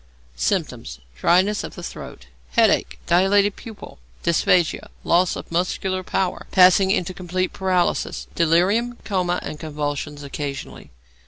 [0.35, 0.97] Symptoms.
[1.15, 8.25] Dryness of throat, headache, dilated pupil, dysphagia, loss of muscular power, passing into complete paralysis.
[8.33, 10.89] Delirium, coma, and convulsions, occasionally.